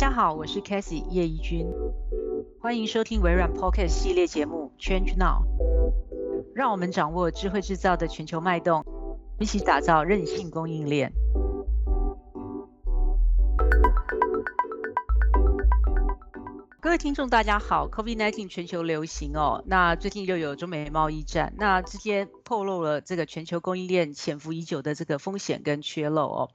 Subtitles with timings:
[0.00, 1.66] 大家好，我是 Cassie 叶怡君，
[2.60, 5.42] 欢迎收听微软 Pocket 系列节目 Change Now，
[6.54, 8.84] 让我们掌握智慧制造的全球脉动，
[9.40, 11.12] 一起打造韧性供应链。
[16.88, 17.86] 各位听众，大家好。
[17.86, 26.50] COVID-19 全球流行哦，那最近又有中美贸易战，那之间透露了这个全球供应链潜伏已久的这个风险跟缺漏哦。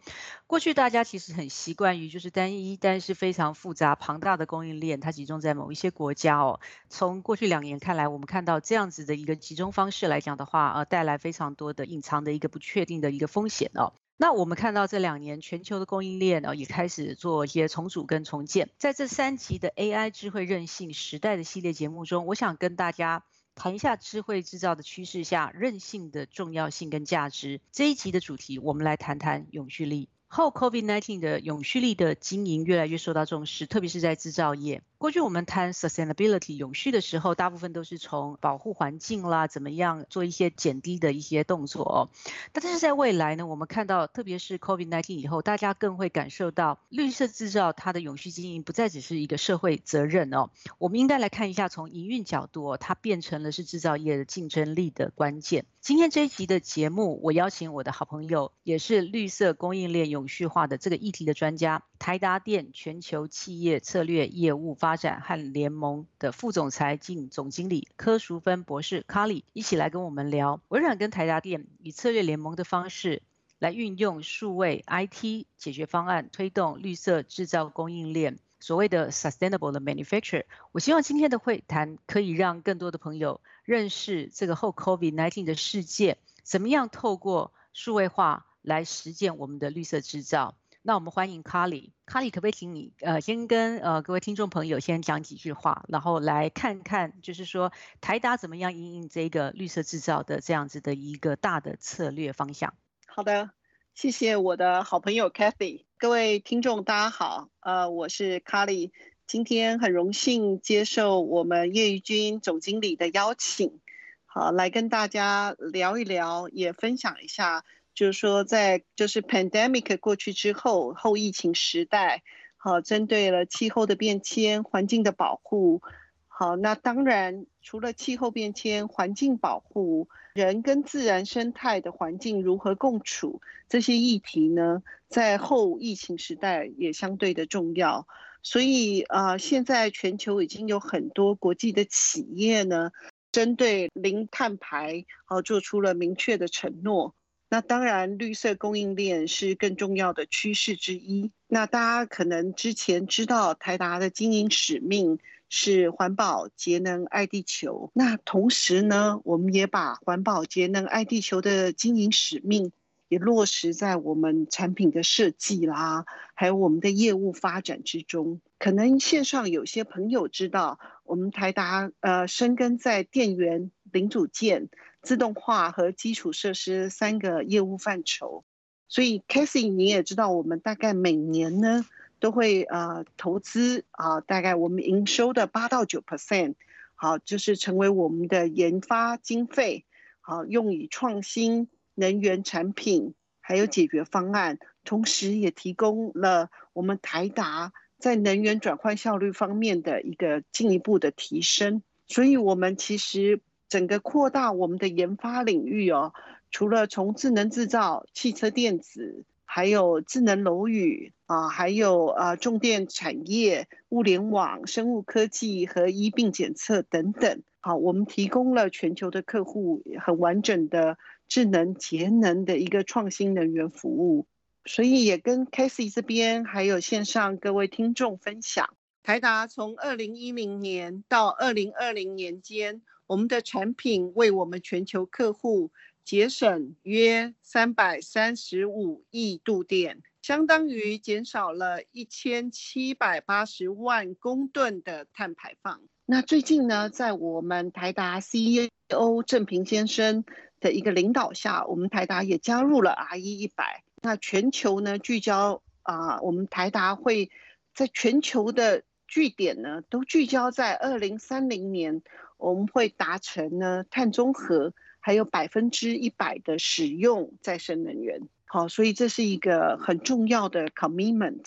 [0.48, 6.60] 过去大家其实很习惯于就是单一，但是非常复杂庞大的供应链，它集中在某一些国家哦。
[6.90, 13.94] 从过去两年看来，我们看到这样子的一个集中方式来讲的话，呃，带来非常多的隐藏的一个不确定的一个风险哦。
[14.18, 18.70] 那我们看到这两年全球的供应链呢，也开始做一些重组跟重建。
[18.78, 23.24] 在这三集的 AI 智慧韧性时代的系列节目中，我想跟大家
[23.56, 27.60] 谈一下智慧制造的趋势下韧性的重要性跟价值。
[27.72, 30.10] 这一集的主题，我们来谈谈永续力。
[30.28, 34.82] 后 COVID-19 的永续力的经营越来越受到重视，特别是在制造业。
[35.04, 42.08] 过去我们谈 sustainability 永续的时候，大部分都是从保护环境啦，怎么样做一些减低的一些动作哦。
[42.54, 50.52] 但是在未来呢，我们看到，特别是 COVID-19 以后，大家更会感受到绿色制造它的永续经营不再只是一个社会责任哦。
[50.78, 55.66] 我们应该来看一下，从营运角度，它变成了是制造业的竞争力的关键。
[55.82, 61.84] 今天这一集的节目，我邀请我的好朋友，也是绿色供应链永续化的这个议题的专家。
[62.00, 73.24] 台达电全球企业策略业务发发展和联盟的副总裁兼总经理柯淑芬博士卡里一起来跟我们聊微软跟台达电以策略联盟的方式
[73.58, 80.44] 来运用数位 IT 解决方案，推动绿色制造供应链，所谓的 sustainable 的 manufacture。
[80.72, 90.54] 我希望今天的会谈可以让更多的朋友认识这个后 COVID-19 的世界，怎么样透过数位化来实践我们的绿色制造。
[90.86, 102.74] 那我们欢迎卡里，卡里可不可以请你呃先跟呃各位听众朋友先讲几句话，然后来看看就是说台达怎么样应应这个绿色制造的这样子的一个大的策略方向。
[103.08, 103.52] 好的，
[103.96, 108.92] 谢谢我的好朋友 Kathy，各位听众大家好，呃我是卡里，
[109.26, 113.80] 今天很荣幸接受我们叶玉军总经理的邀请，
[114.26, 117.64] 好来跟大家聊一聊，也分享一下。
[117.96, 122.24] 就是说，在就是 pandemic 过去之后，后疫情时代，
[122.58, 125.82] 好，针对了气候的变迁、环境的保护，
[126.28, 138.08] 好，那当然除了气候变迁、环境保护，人跟自然生态的环境如何共处，这些议题呢，在后疫情时代也相对的重要。
[138.42, 142.92] 所以啊，现在全球已经有很多国际的企业呢，
[143.32, 147.14] 针对零碳排，好，做出了明确的承诺。
[147.54, 151.32] 那当然，绿色供应链是更重要的趋势之一。
[151.48, 155.20] 那大家可能之前知道，台达的经营使命
[155.50, 157.92] 是环保、节能、爱地球。
[157.94, 162.72] 那同时呢，我们也把环保、节能、爱地球的经营使命
[163.08, 168.42] 也落实在我们产品的设计啦，还有我们的业务发展之中。
[168.58, 174.70] 可能线上有些朋友知道，我们台达呃，深耕在电源、零组件。
[175.04, 178.46] 自动化和基础设施三个业务范畴，
[178.88, 181.86] 所以 Casey 你也知道，我们大概每年呢
[182.22, 186.56] 都会呃投资啊，大概我们营收的八到九 percent，
[186.96, 189.84] 好，就是成为我们的研发经费，
[190.22, 203.42] 好，用以创新能源产品还有解决方案，同时也提供了我们台达在能源转换效率方面的一个进一步的提升，所以我们其实。
[203.74, 206.14] 整个扩大我们的研发领域哦，
[206.52, 217.42] 除了从智能制造、汽车电子，还有智能楼宇啊，还有啊重电产业、物联网、生物科技和医病检测等等。
[217.62, 224.28] 好，我们提供了全球的客户很完整的智能节能的一个创新能源服务，
[224.66, 228.70] 所以也跟 Casey 这边还有线上各位听众分享，
[229.02, 232.84] 台达从二零一零年到二零二零年间。
[233.14, 235.70] 我们的产品为我们全球客户
[236.04, 245.82] 节省约三百三十五亿度电，相当于减少了一千七百八十万公吨的碳排放。
[246.08, 250.26] 那最近呢，在我们台达 CEO 郑平先生
[250.60, 253.84] 的一个领导下，我们台达也加入了 RE 一百。
[254.02, 257.30] 那全球呢聚焦啊，我们台达会
[257.76, 262.02] 在全球的据点呢都聚焦在二零三零年。
[262.44, 268.22] 我们会达成呢碳中和，还有百分之一百的使用再生能源。
[268.46, 271.44] 好，所以这是一个很重要的 commitment。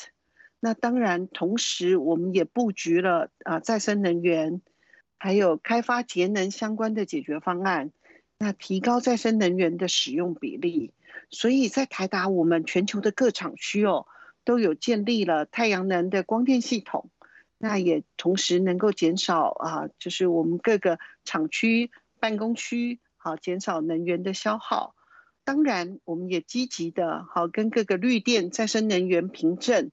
[0.59, 4.63] 那当然，同时我们也布局了啊再生能源，
[5.19, 7.93] 还有开发节能相关的解决方案，
[8.39, 10.93] 那提高再生能源的使用比例。
[11.31, 14.07] 所以在台达，我们全球的各厂区哦，
[14.45, 17.11] 都有建立了太阳能的光电系统，
[17.59, 24.95] 那也同时能够减少啊，就是我们各个厂区、办公区好减少能源的消耗。
[25.45, 29.91] 当然，我们也积极的好跟各个绿电再生能源凭证。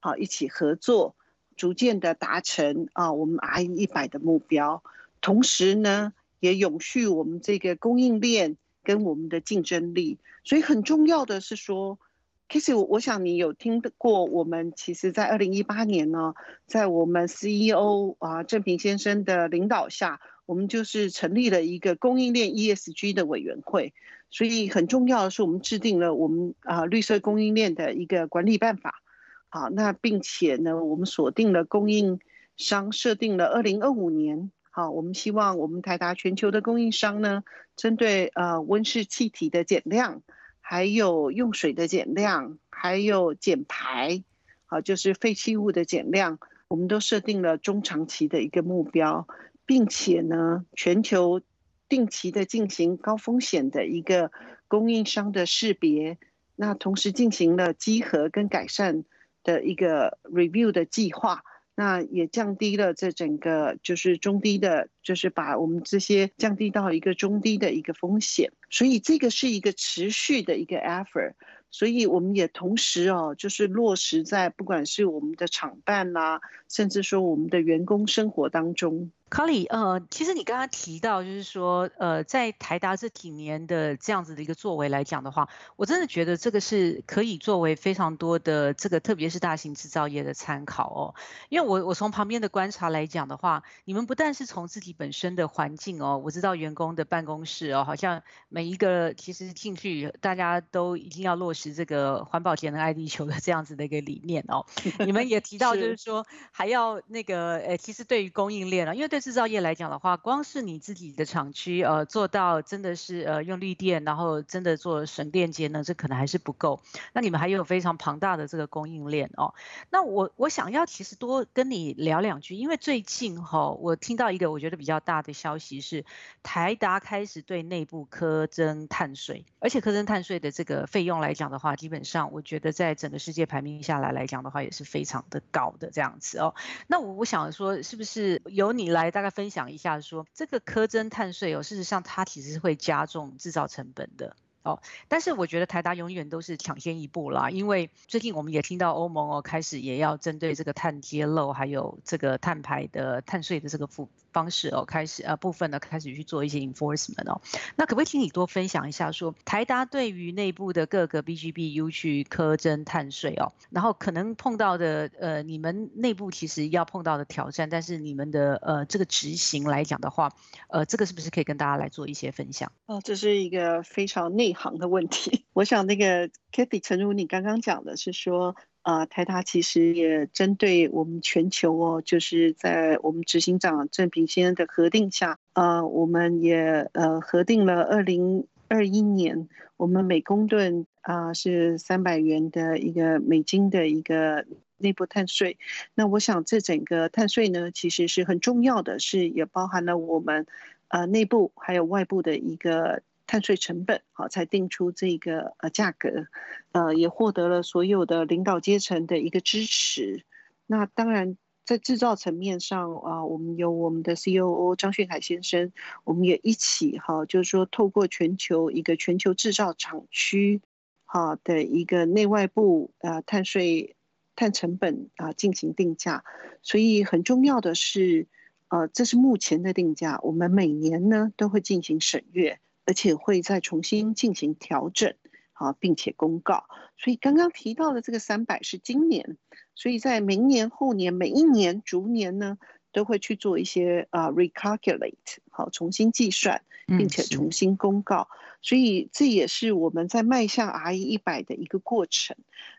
[0.00, 1.14] 好，一起合作，
[1.56, 4.82] 逐渐的达成啊，我们 I 一百的目标。
[5.20, 10.18] 同时呢，也永续我们这个供应链跟我们的竞争力。
[10.42, 11.98] 所以很重要的是说
[12.46, 16.34] k i s s 我我想你有听过，我们其实在二零一八年呢，
[16.66, 23.94] 在我们 CEO 啊郑平先生的领导下，我们就是成立了一个供应链 ESG 的委员会。
[24.30, 29.00] 所以很重要的是，我们制定了我们啊绿色供应链的一个管理办法。
[29.48, 32.18] 好，那并且呢，我们锁定了供应
[32.56, 34.50] 商，设定了二零二五年。
[34.70, 37.44] 好，我们希望我们台达全球的供应商呢，
[37.76, 40.22] 针对呃温室气体的减量，
[40.66, 44.24] 还有用水的减量，还有减排，
[44.64, 46.38] 好，就是废弃物的减量，
[46.68, 49.28] 我们都设定了中长期的一个目标，
[49.66, 51.42] 并且呢，全球
[51.86, 54.32] 定期的进行高风险的一个
[54.66, 56.16] 供应商的识别，
[56.56, 59.04] 那同时进行了集合跟改善。
[59.46, 61.44] 的一个 review 的计划，
[61.76, 71.34] 那也降低了这整个就是中低的，就是把我们这些降低到一个中低的一个风险，所以这个是一个持续的一个 effort，
[71.70, 79.10] 所以我们也同时哦，就是落实在不管是我们的厂办啦，甚至说我们的员工生活当中。
[79.34, 91.14] 卡里，呃，其实你刚刚提到，就是说，呃，在台达这几年的这样子的一个作为来讲的话，我真的觉得这个是可以作为非常多的这个，特别是大型制造业的参考哦。
[91.48, 104.64] 因为我我从旁边的观察来讲的话，你们不但是从自己本身的环境哦，我知道员工的办公室哦，好像每一个其实进去大家都一定要落实这个环保节能爱地球的这样子的一个理念哦。
[105.04, 116.82] 你们也提到就是说，还要那个，呃，其实对于供应链啊，因为对制造业来讲的话，光是你自己的厂区，呃，做到真的是呃用绿电，然后真的做省电节能，这可能还是不够。
[117.14, 119.54] 那你们还有非常庞大的这个供应链哦。
[119.88, 126.04] 那我我想要其实多跟你聊两句，因为最近哈，我听到一个我觉得比较大的消息是，
[126.42, 136.54] 台达开始对内部苛征碳税，而且苛征碳税的这个费用来讲的话，基本上我觉得在整个世界排名下来来讲的话，也是非常的高的这样子哦。
[136.88, 139.03] 那我我想说，是不是由你来？
[139.04, 144.80] 来大概分享一下，说这个苛征碳税哦，事实上它其实是会加重制造成本的哦。
[145.08, 154.08] 但是我觉得台达永远都是抢先一步啦，因为最近我们也听到欧盟哦开始也要针对这个碳揭露还有这个碳排的碳税的这个负。
[154.34, 157.40] 方式哦，开始呃部分呢开始去做一些 enforcement 哦，
[157.76, 170.32] 那可不可以请你多分享一下，说台达对于内部的各个 BGBU 去苛征碳税哦，然后可能碰到的呃你们内部其实要碰到的挑战，但是你们的呃这个执行来讲的话，
[170.68, 172.72] 呃这个是不是可以跟大家来做一些分享？
[172.86, 178.56] 哦，这是一个非常内行的问题，我想那个 Kathy 陈如你刚刚讲的是说。
[178.84, 194.44] 啊，台达其实也针对我们全球哦，就是在我们执行长郑平先生的核定下，呃，我们也呃核定了二零二一年，我们每公吨啊是三百元的一个美金的一个
[194.76, 195.56] 内部碳税。
[195.94, 200.46] 那我想这整个碳税呢，其实是很重要的，是也包含了我们
[200.88, 203.00] 呃内部还有外部的一个。
[203.26, 206.26] 碳税成本好，才定出这个呃价格，
[206.72, 210.24] 呃，也获得了所有的领导阶层的一个支持。
[210.66, 215.72] 那当然，在制造层面上啊，我们有我们的 COO 张训海先生，
[216.04, 220.60] 我们也一起哈，就是说透过全球一个全球制造厂区
[221.06, 223.96] 哈的一个内外部啊碳税
[224.36, 226.24] 碳成本啊进行定价。
[226.62, 228.26] 所以很重要的是，
[228.68, 232.58] 呃，这是目前的定价，我们每年呢都会进行审阅。
[232.86, 235.14] 而且会再重新进行调整，
[235.52, 236.64] 好，并且公告。
[236.96, 239.36] 所以刚刚提到的这个三百是今年，
[239.74, 242.58] 所以在明年、后年每一年逐年呢，
[242.92, 248.28] 都会去做一些啊 recalculate，好，重新计算，并且重新公告。
[248.62, 252.36] 所以这也是我们在迈向 R 一百的一个过程。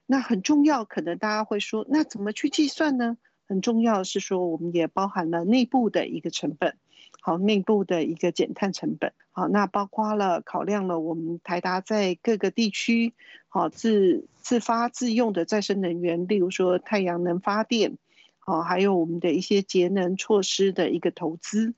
[0.07, 3.17] 那很重要，可能大家会说，那怎么去计算呢？
[3.47, 6.75] 很重要是说，我们也包含了内部的一个成本。
[7.21, 9.13] 好内部的一个减碳成本。
[9.31, 13.13] 好，那包括了考量了我们台达在各个地区，
[13.49, 17.97] 好自自发自用的再生能源，例如说太阳能发电，
[18.39, 21.73] 好，还有我们的一些节能措施的一个投资。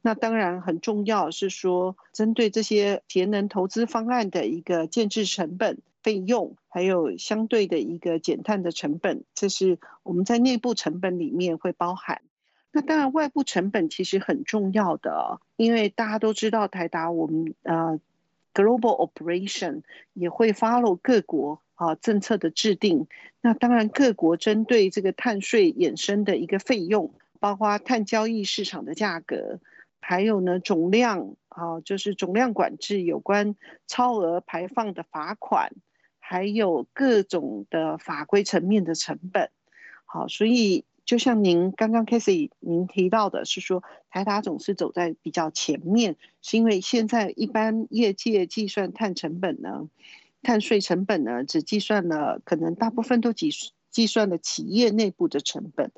[0.00, 5.78] 那当然很重要是说，针对这些节能投资方案的一个建制成本。
[6.02, 12.22] 费用还有相对的一个减碳的成本，这是我们在内部成本里面会包含。
[12.72, 18.00] 那当然，外部成本其实很重要的，因为大家都知道台达我们呃
[18.54, 19.82] global operation
[20.14, 23.06] 也会 follow 各国啊政策的制定。
[23.40, 29.60] 那当然，各国针对这个碳税衍生的一个费用，包括碳交易市场的价格，
[30.00, 33.54] 还有呢总量啊，就是总量管制有关
[33.86, 35.72] 超额排放的罚款。
[36.24, 39.50] 还有各种的法规层面的成本，
[40.06, 49.88] 好，所以就像您刚刚 Casey 您提到的是说，台达总是走在比较前面，是因为现在一般业界计算碳成本呢，
[50.42, 53.50] 碳税成本呢，只计算了可能大部分都计
[53.90, 55.90] 计算了企业内部的成本，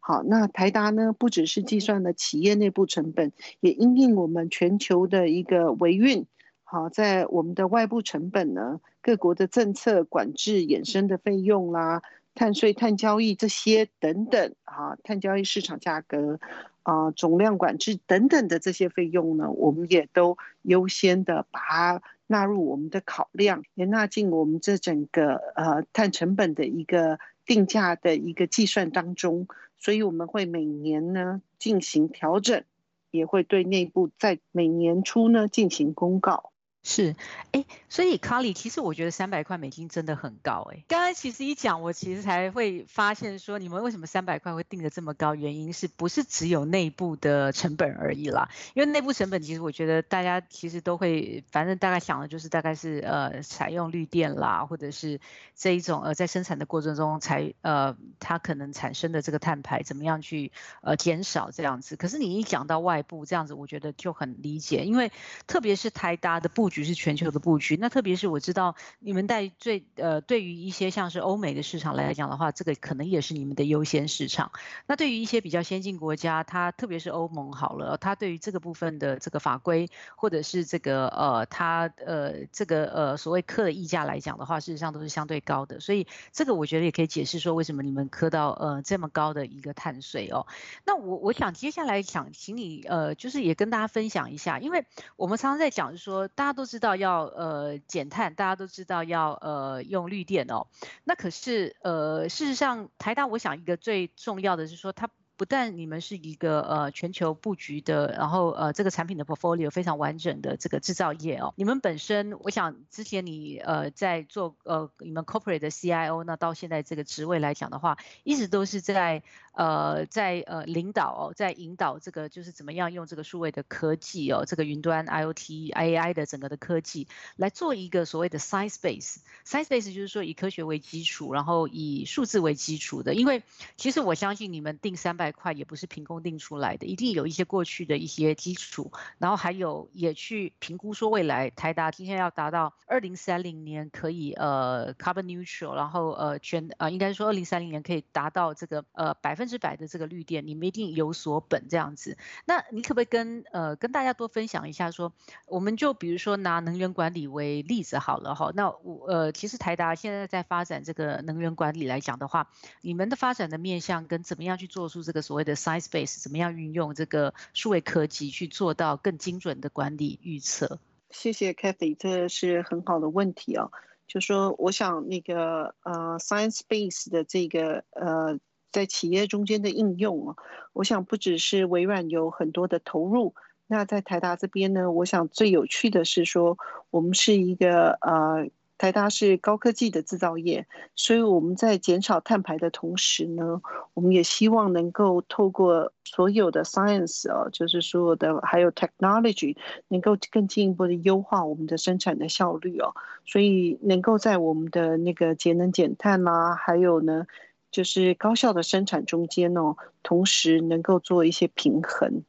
[0.00, 6.26] 好，那台达呢，不只是计算了企业内部成本，也因应我们全球的一个维运。
[6.64, 12.02] 好，在我们的外部成本呢，各国的政策管制衍生的费用啦，
[12.34, 16.40] 碳税、碳交易这些等等，啊，碳交易市场价格，
[16.82, 29.46] 啊，总量管制等等的这些费用呢，我们也都优先的把它纳入我们的考量，也纳进我们这整个呃碳成本的一个定价的一个计算当中，
[29.78, 32.64] 所以我们会每年呢进行调整，
[33.10, 36.51] 也会对内部在每年初呢进行公告。
[36.84, 37.14] 是，
[37.52, 45.36] 哎，所以卡里，其实我觉得三百块美金真的很高，哎，刚刚其实一讲，我其实才会发现说，你们为什么三百块会定的这么高？
[45.36, 48.50] 原因是不是只有内部的成本而已啦？
[48.74, 55.20] 因为内部成本其实我觉得大家其实都会，反正大概想的就是大概是呃采用绿电啦，或者是
[55.54, 61.94] 这一种呃在生产的过程中才呃它可能产生的这个碳排怎么样去呃减少这样子。
[61.94, 65.12] 可是你一讲到外部这样子，我觉得就很理解，因为
[65.46, 66.71] 特别是台达的布。
[66.72, 74.50] 局是全球的布局，那特别是我知道你们在最呃，对于一些像是欧美的市场来讲的话，这个可能也是你们的优先市场。
[74.86, 85.78] 那对于一些比较先进国家，它特别是欧盟好了，它对于这个部分的这个法规或者是这个呃，它呃这个呃所谓科的溢价来讲的话，事实上都是相对高的。
[85.78, 90.46] 所以这个我觉得也可以解释说为什么你们磕到呃这么高的一个碳税哦。
[90.86, 94.86] 那我我想接下来想请你呃，就是也跟大家分享一下，因为
[95.16, 96.61] 我们常常在讲是说大家都。
[96.62, 100.68] 都知道要呃减碳，大家都知道要呃用绿电哦。
[101.02, 105.10] 那可是呃事实上台大，我想一个最重要的是说它。
[105.42, 133.42] 不但你们是一个呃全球布局的，然后呃这个产品的 portfolio 非常完整的这个制造业哦，你们本身我想之前你呃在做呃你们 corporate 的 CIO，那到现在这个职位来讲的话，一直都是在呃在呃领导，在引导这个就是怎么样用这个数位的科技哦，这个云端 IOT AI 的整个的科技来做一个所谓的 science base，science base 就是说以科学为基础，然后以数字为基础的，因为
[133.76, 135.31] 其实我相信你们定三百。
[135.32, 152.18] 块也不是凭空定出来的，一定有一些过去的一些基础，然后还有也去评估说未来台达今天要达到二零三零年可以呃 carbon neutral，然后呃全呃应该说二零三零年可以达到这个呃百分之百的这个绿电，你们一定有所本这样子。
[152.44, 155.12] 那你可不可以跟呃跟大家多分享一下说，
[155.46, 162.50] 我们就比如说拿能源管理为例子好了哈，那我呃其实台达现在在发展这个能源管理来讲的话，
[162.82, 165.21] 你们的发展的面向跟怎么样去做出这个。
[165.22, 170.78] 所谓的 science base 怎么样运用这个数位科技去做到更精准的管理预测？
[171.10, 173.70] 谢谢 Kathy，这是很好的问题哦。
[174.06, 178.38] 就说我想那个呃 science base 的这个呃
[178.70, 180.36] 在企业中间的应用啊，
[180.72, 183.34] 我想不只是微软有很多的投入，
[183.66, 186.58] 那在台达这边呢，我想最有趣的是说
[186.90, 188.50] 我们是一个呃。
[188.82, 193.62] 台达是高科技的制造业，所以我们在减少碳排的同时呢，
[193.94, 202.92] 我们也希望能够透过所有的 science 哦，就是所有的还有 technology，能够更进一步的优化我们的生产的效率哦，
[203.24, 207.28] 所以能够在我们的那个节能减碳啦，还有呢，
[207.70, 212.24] 就是高效的生产中间哦，同时能够做一些平衡。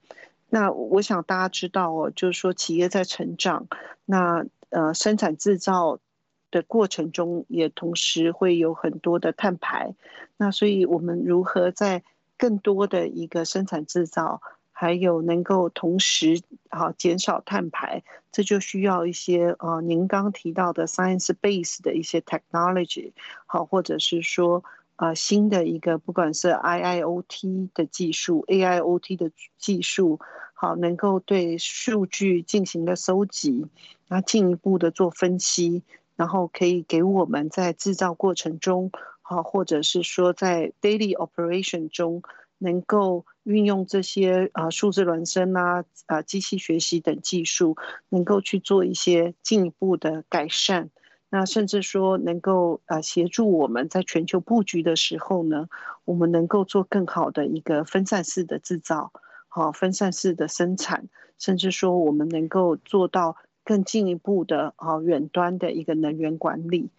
[0.51, 3.65] 那我想大家知道哦，就是说企业在成长，
[4.05, 5.97] 那呃生产制造。
[6.53, 9.95] 的过程中，也同时会有很多的碳排。
[10.37, 12.03] 那所以，我们如何在
[12.37, 14.41] 更多的一个生产制造，
[14.71, 23.13] 还有能够同时啊减少碳排，这就需要一些啊您刚提到的 science base 的一些 technology，
[23.47, 24.63] 好，或者是说
[24.95, 30.19] 啊新的一个不管是 IIoT 的技术、AIoT 的技术，
[30.53, 33.67] 好，能够对数据进行了收集，
[34.09, 35.83] 那进一步的做分析，
[36.15, 38.91] 然后可以给我们在制造过程中，
[39.21, 42.21] 好，或者是说在 daily operation 中。
[42.59, 47.75] 能够运用这些啊数字孪生啊啊机器学习等技术，
[48.07, 50.89] 能够去做一些进一步的改善。
[51.29, 55.67] 那甚至说能够啊协助我们在全球布局的时候呢，
[56.05, 59.11] 我们能够做更好的一个分散式的制造，
[59.49, 66.89] 好分散式的生产，甚至说我们能够做到更进一步的啊远端的一个能源管理。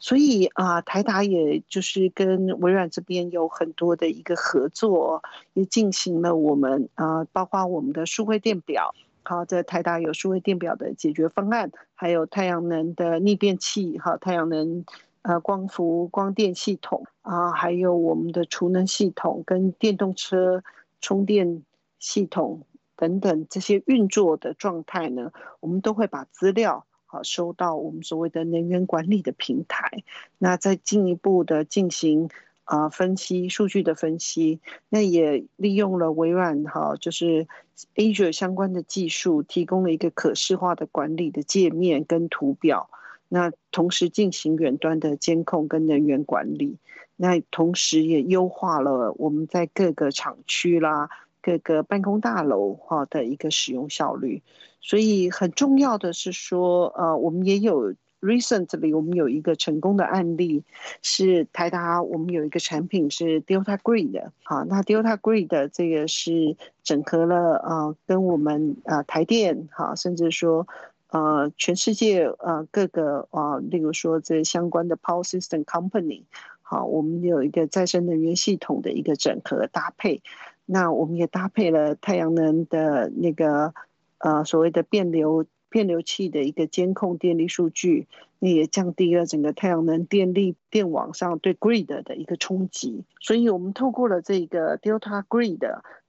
[0.00, 5.22] 所以啊，台达也就是跟微软这边有很多的一个合作，
[5.54, 14.84] 也进行了我们啊，包括我们的数位电表，好，在台达有数位电表的解决方案，还有太阳能的逆变器，哈，太阳能
[15.22, 20.62] 呃光伏光电系统啊，还有我们的储能系统跟电动车
[21.00, 21.62] 充电
[21.98, 22.62] 系统
[22.96, 26.84] 等等这些运作的状态呢，我们都会把资料。
[27.06, 30.02] 好，收到我们所谓的能源管理的平台，
[30.38, 32.28] 那再进一步的进行
[32.64, 34.58] 啊分析数据的分析，
[34.88, 37.46] 那也利用了微软哈，就是
[37.94, 42.90] Azure 相关的技术，提供了一个可视化的管理的界面跟图表，
[43.28, 46.78] 那同时进行远端的监控跟能源管理，
[47.14, 51.10] 那同时也优化了我们在各个厂区啦。
[51.44, 54.42] 各个办公大楼哈的一个使用效率，
[54.80, 60.64] 所以很重要的是说，呃，我们也有 recently 我们有一个成功的案例，
[61.02, 70.66] 是台达，我们有一个产品是 Delta Grid，好，那 Delta Grid 这个是整合了呃跟我们呃台电哈，甚至说
[71.10, 76.22] 呃全世界呃各个啊，例如说这相关的 Power System Company，
[76.62, 80.22] 好，我们有一个再生能源系统的一个整合搭配。
[80.66, 83.74] 那我们也搭配了太阳能的那个
[84.18, 88.06] 呃所谓的变流变流器的一个监控电力数据，
[88.38, 93.04] 那也降低了整个太阳能电力电网上对 grid 的一个冲击。
[93.20, 95.58] 所以我们透过了这个 Delta Grid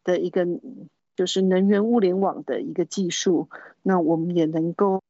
[0.03, 0.47] 的一个
[1.15, 3.49] 就是能源物联网的一个技术，
[3.81, 5.01] 那我们也能够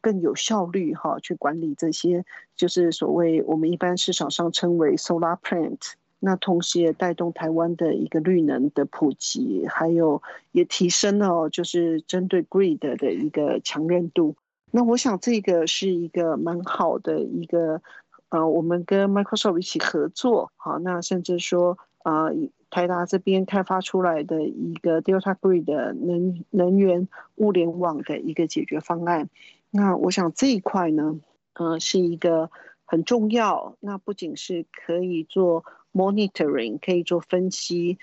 [0.00, 5.94] 更有效率哈去管理这些就是所谓我们一般市场上称为 solar plant。
[6.26, 14.34] 那同时也带动台湾的一个绿能的普及，还有也提升了就是针对 grid 的一个强韧度。
[14.70, 17.82] 那我想这个是一个蛮好的一个，
[18.30, 22.30] 呃，我们跟 Microsoft 一起合作，好，那甚至说啊，
[22.70, 29.28] 台达这边开发出来的一个 Delta Grid 能能源物联网的一个解决方案。
[29.70, 31.20] 那我想这一块呢，
[31.52, 32.50] 呃，是一个
[32.86, 33.76] 很重要。
[33.80, 35.66] 那不仅是可以做。
[35.94, 37.98] Monitoring 可以做分析，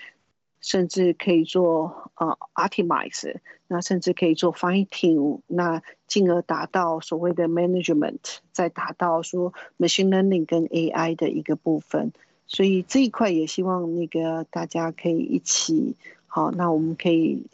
[0.60, 3.36] 甚至可以做呃 optimize，
[3.68, 12.12] 那甚至可以做 fine tune，那进而达到所谓的 management，再达到说 machine learning 跟 AI 的一个部分。
[12.46, 15.94] 所以这一块也希望那个大家可以一起
[16.26, 17.44] 好，那我们可以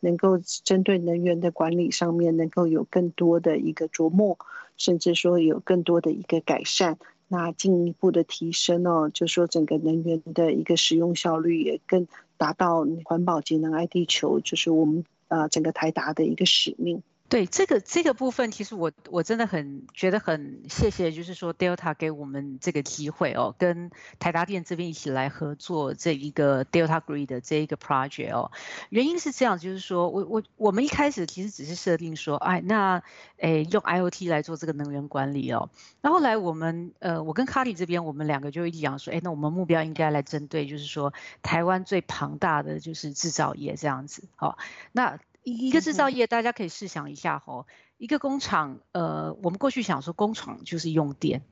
[0.00, 4.38] 能够针对能源的管理上面能够有更多的一个琢磨，
[4.76, 6.98] 甚至说有更多的一个改善。
[7.32, 17.02] 那进一步的提升哦，就说整个能源的一个使用效率也更达到环保节能爱地球，就是我们呃整个台达的一个使命。
[17.32, 28.52] 对这个这个部分，其实我我真的很觉得很谢谢，就是说 Delta 给我们这个机会哦，跟台达电这边一起来合作这一个 Delta Grid 的这一个 project 哦。
[28.90, 33.02] 原因是这样，就是说我我我们一开始其实只是设定说，哎，那
[33.38, 35.70] 诶用 IOT 来做这个能源管理哦。
[36.02, 44.58] 那后来我们呃，我跟 cali 这边，我们两个就一讲说，哎，那我们目标应该来针对，就是说台湾最庞大的就是制造业这样子，好，
[44.92, 45.18] 那。
[45.42, 51.42] 一个制造业，大家可以试想一下哦，一个工厂，呃，我们过去想说工厂就是用电。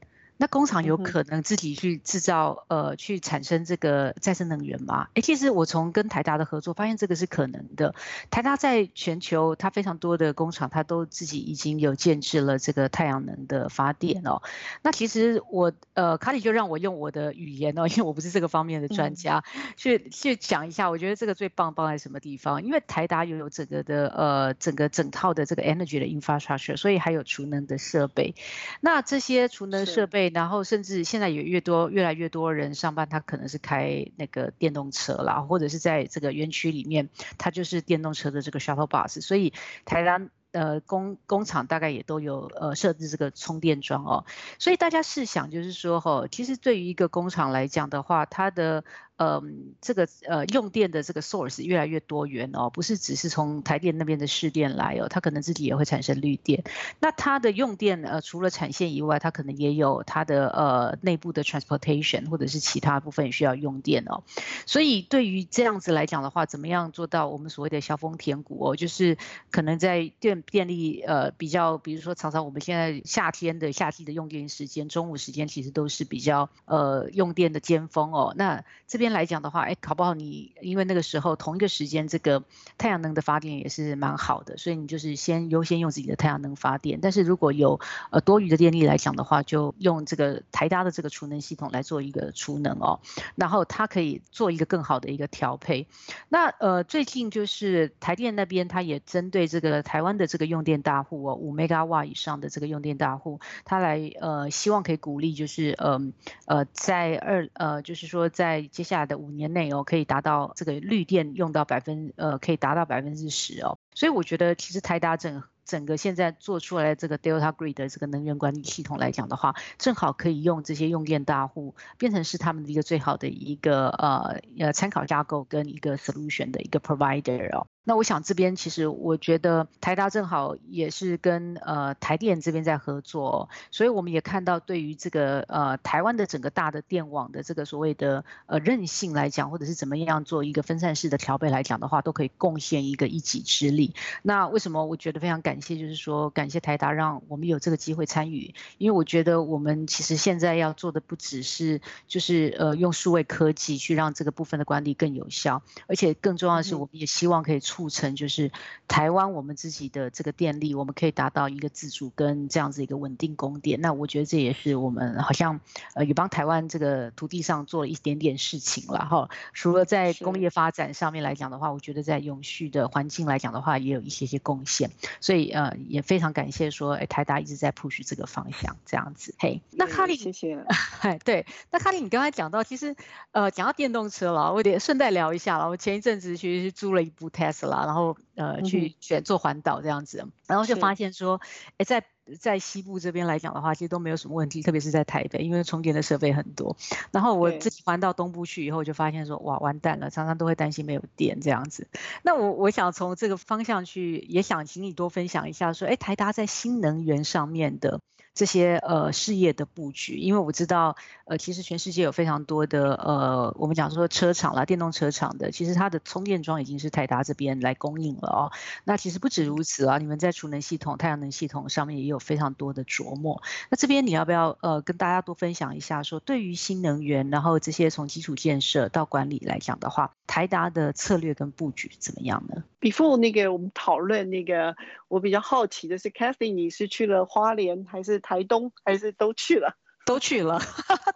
[0.41, 5.09] 那工厂有可能自己去制造，呃，去产生这个再生能源吗？
[5.13, 7.95] 哎，其实我从跟台达的合作发现这个是可能的。
[8.31, 14.41] 台达在全球，它非常多的工厂，它都自己已经有建制了这个太阳能的发电哦。
[14.81, 19.45] 那其实我，呃，卡里就让我用我的语言哦，因为我不是这个方面的专家，
[19.77, 20.89] 去去讲一下。
[20.89, 22.65] 我觉得这个最棒棒在什么地方？
[22.65, 28.35] 因为台达拥有整个的，呃，整个整套的这个 energy 的 infrastructure，所以还有储能的设备。
[28.81, 30.30] 那这些储能设备。
[30.33, 39.53] 然后甚至现在也越多越来越多人上班，他可能是开那个电动车啦，或者是在这个园区里面，他就是电动车的这个 shuttle bus，所以
[39.85, 40.31] 台湾。
[40.53, 44.25] 呃，工工厂大概也都有呃设置这个充电桩哦，
[44.59, 48.83] 所以大家试想，就是说哈，其实对于一个工厂来讲的话，它的
[49.23, 56.65] 嗯，这个呃用电的这个 source 越来越多元哦，不是只是从台电那边的市电来哦，它可能自己也会产生绿电。
[57.01, 64.23] 那它的用电呃，除了产线以外，它可能也有它的呃内部的 transportation 或者是其他部分需要用电哦。
[64.65, 69.19] 所以对于这样子来讲的话，怎么样做到我们所谓的削峰填谷哦，就是
[69.51, 78.33] 可能在电电力呃比较，比如说常常我们现在夏天的夏季的用电时间，中午时间其实都是比较呃用电的尖峰哦。
[78.35, 79.10] 那这边。
[79.13, 82.43] 来讲的话，哎，考不好你因为那个时候同一个时间，这个
[82.79, 87.01] 太阳能的发电也是蛮好的，所以你就是先优先用自己的太阳能发电。
[87.03, 93.01] 但是如果有呃多余的电力来讲的话，就用这个台达的这个储能系统来做一个储能哦，
[93.35, 95.89] 然后它可以做一个更好的一个调配。
[96.29, 106.13] 那呃最近就是台电那边，它也针对这个台湾的这个用电大户哦，五 mega 瓦以上的这个用电大户，它来呃希望可以鼓励就是嗯
[106.47, 109.00] 呃在二呃就是说在接下来。
[109.07, 127.67] 的五年内哦，可以达到这个绿电用到百分呃，可以达到百分之十哦，所以我觉得其实台达整整个现在做出来这个 Delta Grid 的这个能源管理系统来讲的话，正好可以用这些用电大户变成是他们的一个最好的一个呃呃参考架构跟一个 solution 的一个 provider 哦。
[127.91, 143.93] 那我想这边其实我觉得台达正好也是跟呃台电这边在合作，所以我们也看到对于这个呃台湾的整个大的电网的这个所谓的呃韧性来讲，或者是怎么样做一个分散式的调配来讲的话，都可以贡献一个一己之力。
[144.23, 157.59] 那为什么我觉得非常感谢，就是说感谢台达让我们有这个机会参与，因为我觉得我们其实现在要做的不只是就是呃用数位科技去让这个部分的管理更有效，而且更重要的是，我们也希望可以。
[157.81, 158.53] 促成就是
[158.89, 163.81] 台湾我们自己的这个电力，我们可以达到一个自主跟这样子一个稳定供电。
[163.81, 165.61] 那我觉得这也是我们好像
[165.95, 169.31] 呃也帮台湾这个土地上做了一点点事情了哈。
[169.55, 174.91] 除了在工业发展上面来讲的话，我觉得在永续的环境来讲的话，也有一些些贡献。
[175.23, 179.35] 所以呃也非常感谢说，哎台达一直在 push 这个方向这样子。
[179.39, 180.63] 嘿，那卡利谢谢。
[181.01, 182.95] 哎 对，那卡利你刚才讲到，其实
[183.33, 185.71] 呃讲到电动车了，我得顺带聊一下了。
[185.71, 187.60] 我前一阵子其实是租了一部 Tesla。
[187.67, 191.41] 啦，然后呃去选做环岛这样子，然后就发现说，
[191.79, 192.05] 哎，在
[192.39, 196.77] 在西部这边来讲的话，其实都没有什么问题，特别是在台北，因为充电的设备很多。
[197.11, 201.89] 然后我自己环到东部去以后，就发现说，哇，完蛋了，常常都会担心没有电这样子。
[202.23, 208.01] 那我我想从这个方向去，也想请你多分享一下，说，哎，台达在新能源上面的。
[208.33, 218.53] 这些呃事业的布局，因为我知道，呃，其实全世界有非常多的呃，我们讲说车厂啦，电动车厂的，其实它的充电桩已经是台达这边来供应了哦。
[218.85, 223.43] 那其实不止如此啊，你们在储能系统、太阳能系统上面也有非常多的琢磨。
[223.69, 234.77] 那这边你要不要呃跟大家多分享一下，说对于新能源，然后这些从基础建设到管理来讲的话，台达的策略跟布局怎么样呢？Before 那个我们讨论那个，
[235.09, 238.21] 我比较好奇的是，Kathy，你是去了花莲还是？
[238.21, 240.61] 台东还是都去了， 都去了，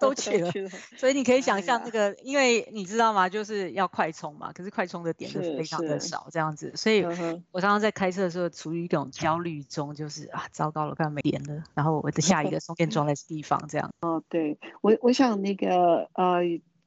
[0.01, 0.51] 都去了。
[0.97, 3.29] 所以你可以想象那个，因为你知道吗？
[3.29, 6.73] 就是要快充嘛，可是快充的点是非常的少，这样子。
[6.75, 7.05] 所以
[7.53, 11.63] 我常常在开车的时候处于一种焦虑中，就是啊，糟糕了，快没电了。
[11.75, 13.91] 然后我的下一个充电桩在地方这样。
[14.01, 16.41] 哦，对我，我想那个呃。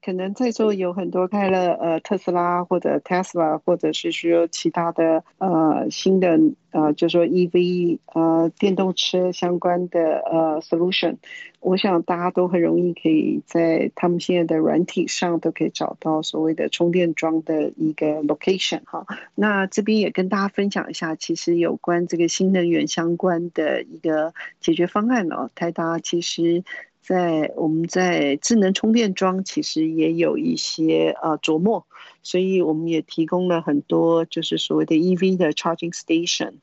[0.08, 6.39] 可能在座有很多开了呃特斯拉或者 Tesla，或者是说其他的呃新的
[6.72, 11.17] 呃，就说 EV 呃电动车相关的呃 solution，
[11.60, 19.06] 我想大家都很容易可以在他们现在的软体上都可以找到所谓的充电桩的一个 location 哈。
[19.36, 26.63] 那这边也跟大家分享一下，其实有关这个新能源相关的一个解决方案哦，台达其实。
[27.08, 31.88] 在我们在智能充电桩其实也有一些呃琢磨，
[32.22, 36.56] 所以我们也提供了很多就是所谓的 EV 的 charging station。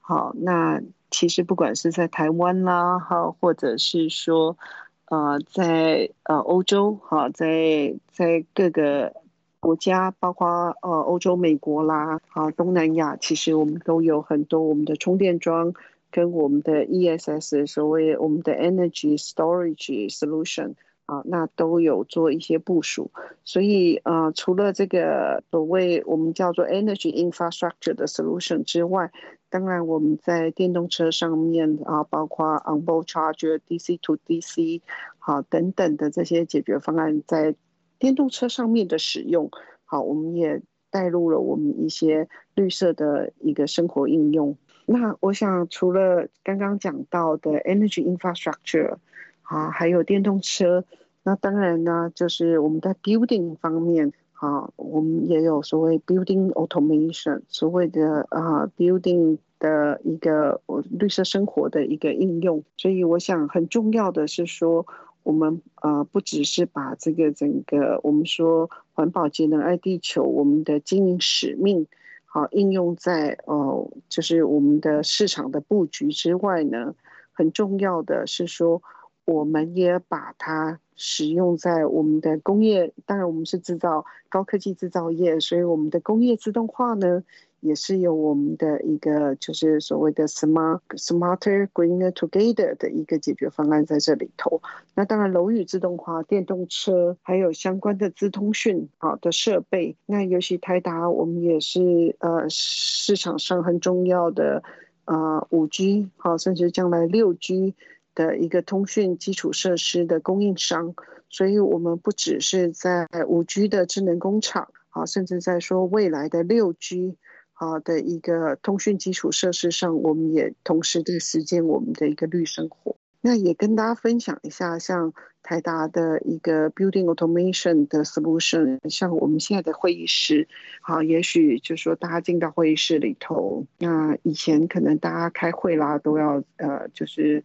[0.00, 4.58] 好，那其实不管是在台湾啦，哈，或者是说
[5.04, 9.14] 呃在呃欧洲，哈，在在各个
[9.60, 10.48] 国家，包括
[10.82, 15.72] 呃欧洲、美国啦，啊东南亚，其实我们都有很多我们的充电桩。
[16.12, 20.74] 跟我们的 ESS 所谓我们的 Energy Storage Solution
[21.06, 23.10] 啊，那都有做一些部署。
[23.44, 29.10] 所以呃，除了这个所谓我们叫做 Energy Infrastructure 的 Solution 之外，
[29.50, 34.80] 当然我们在电动车上面啊，包括 onboard charger、DC to DC
[35.18, 37.54] 好等等的这些解决方案，在
[37.98, 39.50] 电动车上面的使用，
[39.84, 44.56] 好，我们也带入了我们一些绿色的一个生活应用。
[44.92, 48.96] 那我想除了刚刚讲到的 energy infrastructure
[49.42, 50.84] 啊，还有电动车，
[51.22, 54.12] 那当然呢，就是我们在 building 方面。
[54.42, 62.64] 啊，我们也有所谓 building automation，所谓的啊 building 的一个绿色生活的一个应用。
[62.76, 64.84] 所以我想很重要的是说，
[65.22, 71.86] 我们呃不只是把这个整个我们说环保节能爱地球我们的经营使命，
[72.32, 76.94] 好应用在哦就是我们的市场的布局之外呢，
[77.32, 78.82] 很重要的是说。
[79.24, 87.22] 我们也把它使用在我们的工业，当然我们是制造高科技制造业，所以我们的工业自动化呢，
[87.62, 94.60] 也是有我们的一个就是所谓的 smart smarter greener together 的一个解决方案在这里头。
[94.94, 99.96] 那当然楼宇自动化、电动车，还有相关的资通讯好的设备。
[100.04, 104.62] 那尤其台达，我们也是呃市场上很重要的
[105.06, 107.74] 呃五 G 好，甚至将来六 G。
[108.14, 110.94] 的一个通讯基础设施的供应商，
[111.30, 117.16] 所以我们不只是在五 G 的智能工厂，好，甚至在说未来的六 G，
[117.62, 122.96] 啊的一个通讯基础设施上，我们也同时在实践我们的一个绿生活。
[123.20, 125.12] 那也跟大家分享一下，像
[125.44, 130.48] 台达的一个 Building Automation 的 Solution，像我们现在的会议室，
[130.80, 137.44] 好，也许就说大家进到会议室里头，那以前可能大家开会啦，都要呃，就是。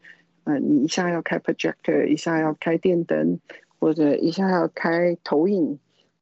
[0.50, 3.38] 嗯，你一下要开 projector，一下要开电灯，
[3.80, 5.78] 或者一下要开投影，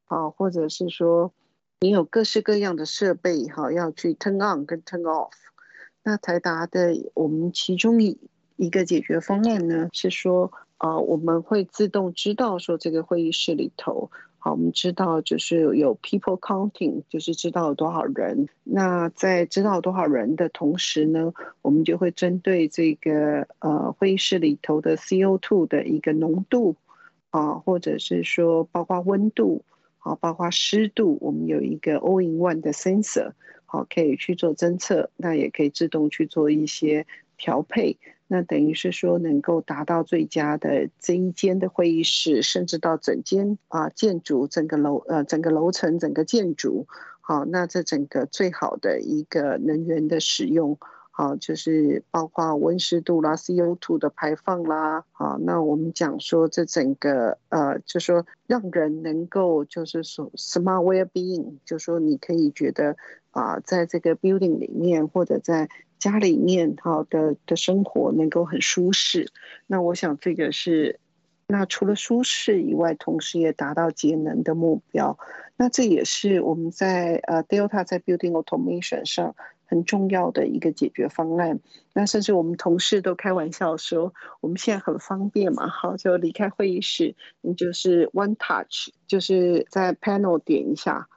[0.05, 1.31] 啊，或者是说
[1.85, 5.33] 你有各式各样的设备，哈，要去 turn on 跟 turn off。
[6.03, 8.17] 那台达的我们其中一
[8.55, 14.09] 一个解决方案呢，是说，啊，我们会自动知道说这个会议室里头。
[14.39, 18.49] 好，我们知道就是有 people counting，就是知道有多少人。
[18.63, 26.77] 那在知道多少人的同时呢，我们就会针对这个呃会议室里头的 CO2 的一个浓度
[27.29, 29.63] 啊，或者是说包括温度
[30.05, 33.31] 啊，包括湿度，我们有一个 all in one 的 sensor，
[33.65, 37.97] 好，可以去做侦测，那也可以自动去做一些调配。
[38.27, 46.85] 那等于是说，能够达到最佳的这一间的会议室，甚至到整间啊建筑，整个楼呃整个楼层整个建筑，
[47.21, 50.77] 好，那这整个最好的一个能源的使用，
[51.17, 62.97] 好，就是包括温湿度啦、CO2 的排放啦，好，那我们讲说这整个呃，就说让人能够就是说 smart well-being，就说你可以觉得
[63.31, 69.29] 啊，在这个 building 里面或者在家里面好的的生活能够很舒适，
[69.67, 70.99] 那我想这个是，
[71.47, 75.17] 那除了舒适以外，同时也达到节能的目标。
[75.57, 81.59] 那这也是我们在呃 Delta 在 Building Automation 上很重要的一个解决方案。
[81.93, 91.07] 那甚至我们同事都开玩笑说，我们现在很方便嘛，好就离开会议室，你就是 One Touch，就是在 Panel 点一下。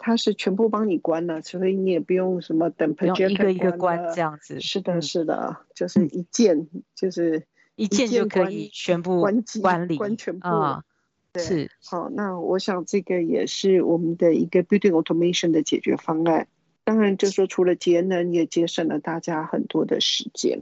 [0.00, 4.58] 它是全部帮你关了，所以你也不用什么等 project 一个一个关这样子。
[4.60, 6.66] 是的，是的，就是一键，
[6.96, 7.44] 就是
[7.76, 10.82] 一键就可以全部关管理关全部啊。
[11.38, 16.48] 是好，那我想这个也是我们的一个 building automation 的解决方案。
[16.86, 20.58] 当然，就说除了节能，也节省了大家很多的时间。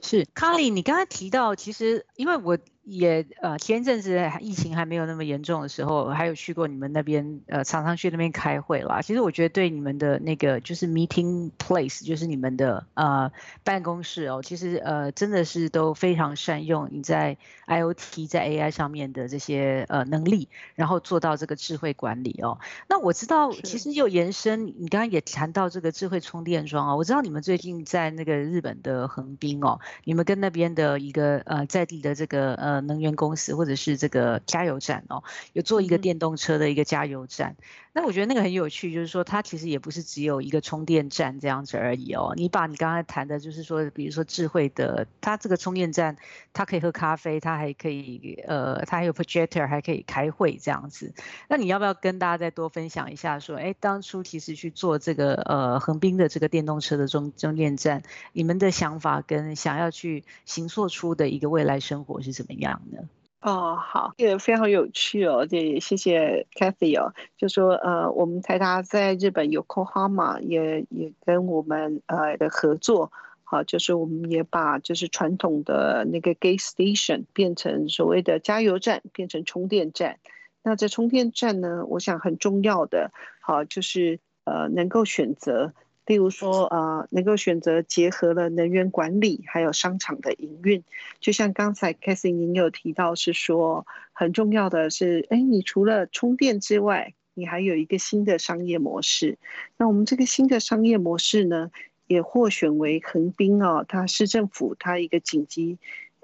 [0.00, 2.58] 是康利，你刚才提到，其实因为我。
[2.86, 9.02] 也呃，前一阵子疫情还没有那么严重的时候，还有去过你们那边呃，常常去那边开会啦。
[9.02, 13.32] 其实我觉得对你们的那个就是 meeting place，就是你们的呃
[13.64, 22.60] 办公室哦，其实呃真的是都非常善用你在 IOT 在 AI 上面的这些呃能力，然后做到这个智慧管理哦。
[22.88, 32.75] 那我知道其实又延伸，你刚刚也谈到这个智慧充电桩哦，我知道你们最近在那个日本的横滨哦，你们跟那边的一个呃在地的这个呃。
[32.80, 37.56] 能源公司或者是这个加油站哦，有做一个电动车的一个加油站。
[37.92, 42.34] 那我觉得那个很有趣，就是说它其实也不是只有一个充电站这样子而已哦。
[42.36, 46.18] 你把你刚才谈的，就是说，比如说智慧的，它这个充电站，
[46.52, 51.14] 它可以喝咖啡，它还可以呃，它还有 projector，还可以开会这样子。
[51.48, 58.02] 那你要不要跟大家再多分享一下，说，哎，当初其实去做这个呃横滨的这个电动车的中充电站，
[58.34, 63.04] 你们的想法跟想要去行塑出的一个未来生活是怎么样的？
[63.42, 73.12] 哦，好，也非常有趣哦，也谢谢 Kathy 哦，就说呃，我们台达在日本有 Yokohama 也也跟我们呃的合作，
[73.44, 80.18] 好，就是我们也把就是传统的那个 gas station 变成所谓的加油站，变成充电站。
[80.64, 85.72] 那这充电站呢，我想很重要的，好，就是呃能够选择。
[86.06, 90.84] 例如说，呃，能够选择结合了能源管理，还有商场的营运，
[91.18, 99.36] 就像刚才 Cassie 您有提到，是说很重要的是，哎，你除了充电之外，你还有一个新的商业模式。
[99.76, 101.72] 那我们这个新的商业模式呢，
[102.06, 105.76] 也获选为横滨哦，它市政府它一个紧急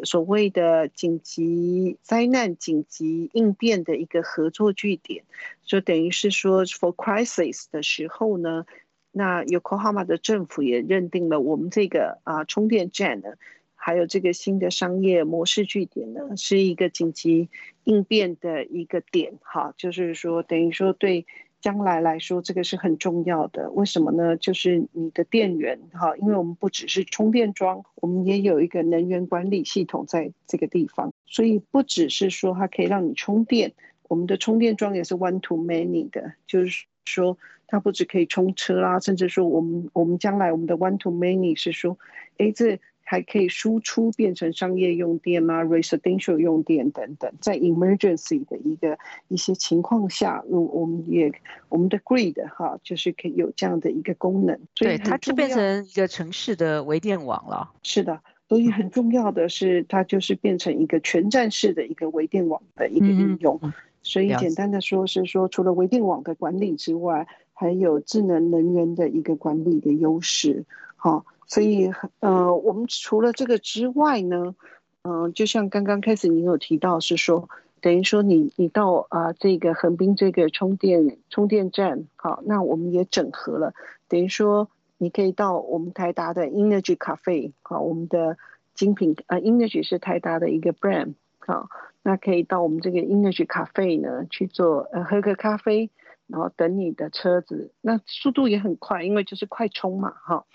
[0.04, 5.24] 所谓的紧急灾难紧急应变的一个合作据点，
[5.64, 8.64] 就等于是说 for crisis 的时候呢。
[9.12, 13.34] 那 Yokohama 的政府也认定了我们这个啊充电站呢，
[13.74, 17.50] 还有这个新的商业模式据点呢，是一个紧急
[17.84, 21.26] 应变的一个点哈，就是说等于说对
[21.60, 23.70] 将来来说这个是很重要的。
[23.72, 24.34] 为什么呢？
[24.38, 33.74] 就是你的电源哈，因为我们不只是充电桩，我们也有一个能源管理系统在这个地方，所以不只是说它可以让你充电，
[34.08, 37.36] 我们的充电桩也是 one to many 的，就是说。
[37.72, 41.96] 它不止可以充车啦，甚至说我们我们将来我们的 one to many 是说，
[42.36, 51.32] 哎，这还可以输出变成商业用电啊，residential 用电等等，在 emergency 的一个一些情况下，我我们也
[51.70, 54.60] 我们的 grid 哈，就是可以有这样的一个功能。
[54.74, 57.70] 对，它就变成一个城市的微电网了。
[57.82, 63.58] 是的，所以很重要的是，它就是变成一个全站式的一个微电网的一个应用。
[64.04, 67.28] 所以简单的说是说，除了微电网的管理之外，
[67.62, 70.64] 还有智能能源的一个管理的优势，
[70.96, 74.56] 好，所以呃，我们除了这个之外呢，
[75.04, 77.48] 嗯，就像刚刚开始您有提到是说，
[77.80, 83.74] 等于说你你到啊这个横滨这个充电充电站，好，那我们也整合了，
[84.08, 88.38] 等于说你可以到我们台达的 Energy Cafe，好，我们的
[88.74, 91.68] 精品啊 Energy 是台达的一个 brand，好，
[92.02, 95.90] 那可以到我们这个 Energy Cafe 呢去做呃喝个咖啡。
[96.32, 100.46] 然后等你的车子，那速度也很快，因为就是快充嘛，哈，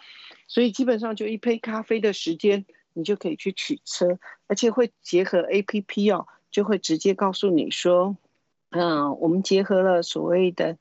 [0.47, 8.17] 所以基本上就一杯咖啡的时间，你就可以去取车，而且会结合 A P P 哦，就会直接告诉你说，
[8.71, 10.79] 嗯，我们结合了所谓的，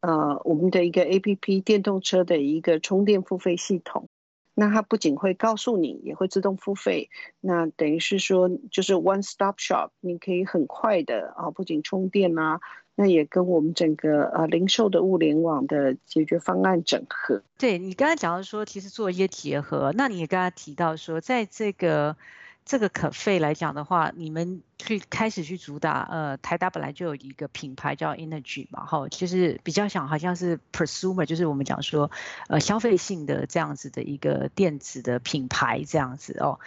[0.00, 4.10] 呃，我们的一个 A P P 电动车的一个充电付费系统，
[4.52, 7.08] 那它不仅会告诉你，也会自动付费，
[7.40, 12.60] 那等于是说就是 One Stop Shop，你可以很快的啊，不仅充电啊。
[12.98, 17.42] 那也跟我们整个呃零售的物联网的解决方案整合。
[17.58, 19.92] 对你刚才讲到说，其实做一些结合。
[19.94, 22.16] 那你也刚才提到说，在这个
[22.64, 32.10] 这个可费来讲的话，你们去开始去主打呃台达本来就有一个品牌叫 Energy 嘛，哈，就是比较想好像是 Prosumer，就是我们讲说
[32.48, 36.58] 呃消费性的这样子的一个电子的品牌这样子哦。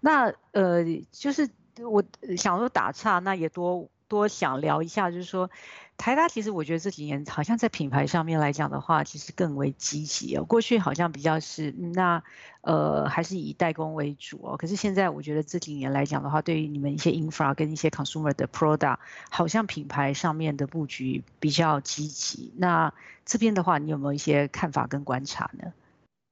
[0.00, 1.50] 那呃就是
[1.82, 2.02] 我
[2.38, 3.90] 想说打岔，那也多。
[4.14, 5.50] 多想聊一下，就是说，
[5.96, 10.44] 台达其实我觉得这几年好像在品牌上面来讲的话，其实更为积极哦。
[10.44, 12.22] 过去好像比较是那
[12.60, 18.98] 呃还是以代工为主哦，可是现在我觉得这几年来讲的话，对于你们一些 infra 跟一些 consumer 的 product，
[19.30, 22.52] 好像品牌上面的布局比较积极。
[22.56, 22.92] 那
[23.24, 25.72] 这边的话，你有没有一些看法跟观察呢？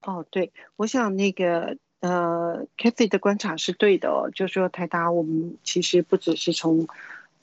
[0.03, 6.89] 哦，对，我想那个呃 k a t h y 的观察是对的哦，就是说台达我们其实不只是从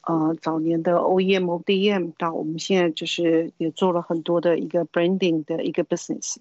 [0.10, 6.38] 呃，早年的 OEM、ODM 到我们现在就是也做了很多的一个 branding 的一个 business，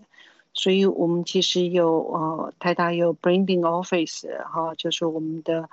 [0.54, 5.68] 所以我们其实有呃台大有 branding office 哈，就是我们的。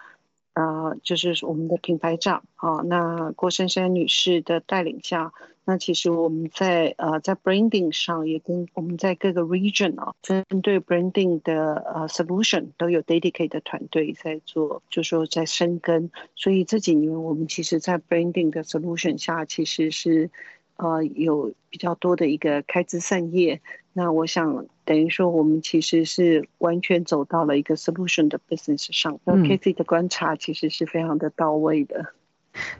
[0.56, 5.34] 呃，就是我们的品牌长啊，那郭珊珊女士的带领下，
[5.66, 16.10] 那其实我们在呃在 branding 上也跟我们在各个 region 啊，针对 branding 的呃 solution 都有 dedicated 团队在做，就说在深耕。
[16.36, 20.30] 所以这几年我们其实，在 branding 的 solution 下，其实是
[20.78, 23.60] 呃有比较多的一个开枝散叶。
[23.92, 24.66] 那我想。
[24.86, 29.20] 等于说，我们其实是完全走到了一个 solution 的 business 上。
[29.26, 32.14] 那 Kathy 的观察其实是非常的到位的。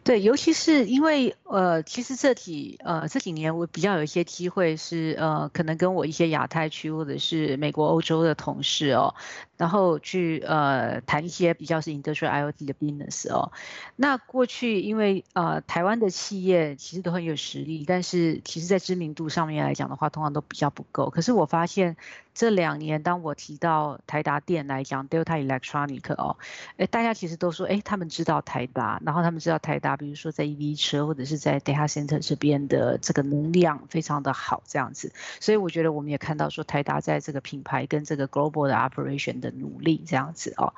[0.04, 9.14] 对，尤其是因为呃，其实这几呃这几年我比较有一些机会是呃，可能跟我一些亚太区或者是美国、欧洲的同事哦，
[9.58, 13.52] 然后去呃谈一些比较是 industrial IoT 的 business 哦。
[13.96, 21.10] 那过去因为呃台湾的企业其实都很有实力，但是其实在知名度上面来讲的话，通常都比较不够。
[21.10, 21.96] 可是我发现
[22.34, 26.38] 这两年，当我提到台达电来讲，Delta Electronic 哦，
[26.78, 29.98] 哎，大家其实都说哎，他们知道台达，然后他们知道台达。
[29.98, 40.74] 比如说在 EV 车或者是在 data center 这边的这个能量非常的好，这样子，所以我觉得我们也看到说台达在这个品牌跟这个 global 的 operation 的努力这样子哦。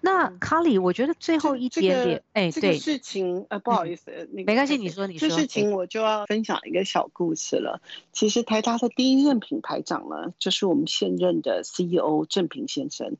[0.00, 5.28] 那卡里，我觉得最后一点点，哎，对，事情呃不好意思，没关系，你说你说。
[5.28, 7.80] 这事情我就要分享一个小故事了。
[8.12, 13.16] 其实台达的第一任品牌长呢，就是我们现任的 CEO 郑平先生，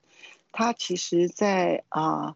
[0.52, 2.34] 他其实在啊。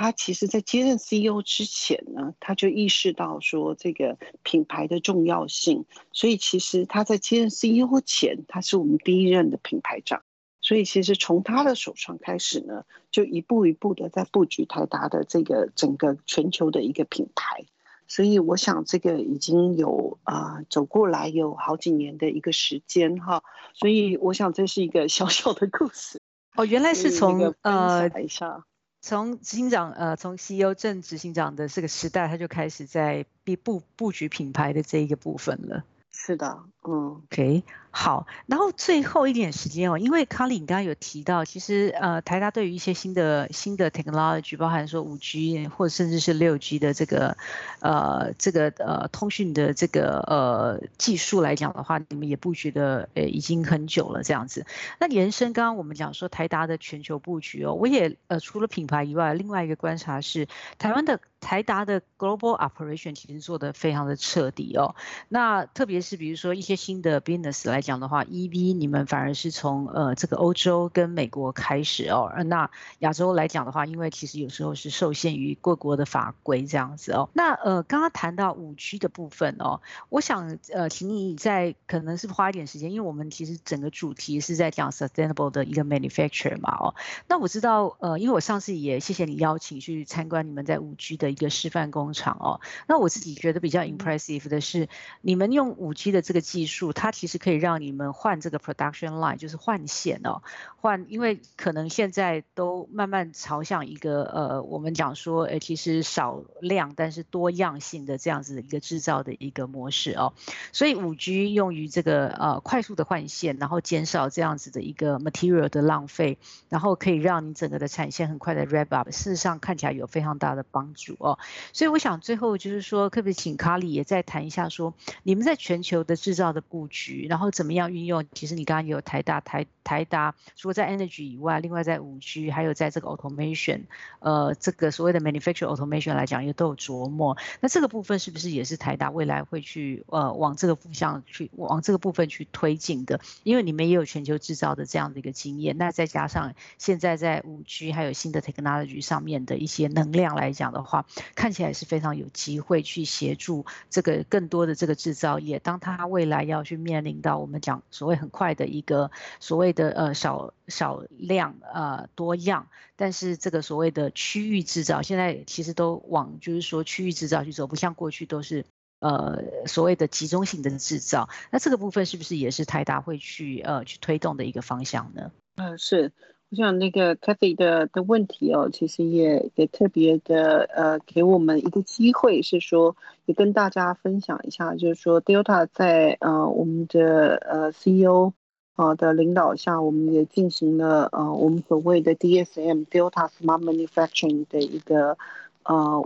[0.00, 10.22] 他其实，在接任 CEO 之前呢，他就意识到说这个品牌的重要性，所以其实他在接任 CEO 前，他是我们第一任的品牌长，
[10.60, 17.64] 所以其实从他的手上开始呢，就一步一步的在布局台达的这个整个全球的一个品牌，
[18.06, 23.42] 所以我想这个已经有啊走过来有好几年的一个时间哈，
[23.74, 26.20] 所以我想这是一个小小的故事
[26.54, 28.64] 哦，原来是从呃一下。
[29.08, 35.82] 从执行长，呃，从 CEO 正执行长的这个时代，他就开始在布布布局品牌的这一个部分了。
[36.12, 37.62] 是的，嗯，OK。
[37.90, 47.36] 好，然后最后一点时间哦，因为康里你刚刚有提到，其实呃台大对于一些新的新的 technology，包含说五 G 或甚至是六 G 的这个
[47.80, 54.64] 呃这个呃通讯的这个呃技术来讲的话，你们也布局的呃已经很久了这样子。
[55.00, 60.46] 那延伸刚刚我们讲说台达的全球布局哦，我也呃除了品牌以外，另外一个观察是
[60.78, 64.94] 台湾的台达的 global operation 其实做的非常的彻底哦。
[65.28, 67.82] 那特别是比如说一些新的 business 来。
[67.88, 77.30] 讲的话，EV 你们反而是从呃这个欧洲跟美国开始哦，那亚洲来讲的话，因为其实有时候是受限于各国的法规这样子哦。
[77.32, 86.94] 那呃刚刚谈到五 G 的部分哦，我想呃请你在可能是花一点时间，因为我们其实整个主题是在讲 sustainable 的一个 manufacture 嘛哦。
[87.26, 92.60] 那我知道呃，因为我上次也谢谢你邀请去参观你们在五 G 的一个示范工厂哦。
[92.86, 94.88] 那我自己觉得比较 impressive 的是，
[95.22, 100.42] 你们用五 G 的这个技术，它其实可以让你们换这个 production line，就是换线哦，
[100.76, 110.34] 换，因为可能现在都慢慢朝向一个呃，我们讲说，呃，其实少量但是多样性的这样子的一个制造的一个模式哦，
[110.72, 116.38] 所以五 G 用于这个呃快速的换线，然后减少这样子的一个 material 的浪费，
[116.68, 121.38] 然后可以让你整个的产线很快的 wrap up，事实上看起来有非常大的帮助哦，
[121.72, 128.24] 所以我想最后就是说，可不可以请卡里也再谈一下说，你们在全球的制造的布局，然后怎么样运用？
[128.32, 133.82] 其实你刚刚也有台大台台达，除了在 energy 以外，另外在五 G，还有在这个 automation，
[134.20, 137.36] 呃，这个所谓的 manufacturing automation 来讲，也都有琢磨。
[137.60, 143.20] 那这个部分是不是也是台大未来会去呃往这个方向去往这个部分去推进的？
[143.42, 157.36] 因为你们也有全球制造的这样的一个经验，那再加上现在在五 G 还有新的 technology 上面的一些能量来讲的话，看起来是非常有机会去协助这个更多的这个制造业，当它未来还要去面临到。
[157.38, 159.10] 我们讲所谓很快的一个
[159.40, 168.64] 所谓的呃少少量呃多样，但是这个所谓的区域制造，现在其实都往就是说区域制造去走，不像过去都是
[169.00, 171.28] 呃所谓的集中性的制造。
[171.50, 175.32] 那这个部分是不是也是台达会去呃去推动的一个方向呢？
[175.56, 176.12] 嗯，是。
[176.50, 182.96] 我想那个 Kathy 的的问题哦，其实也也特别的呃，给我们一个机会，是说
[183.26, 188.32] 也跟大家分享一下，就是说 Delta 在呃我们的呃 CEO
[188.76, 195.18] 啊的领导下，我们也进行了呃我们所谓的 DSM Delta Smart Manufacturing 的一个
[195.64, 196.02] 呃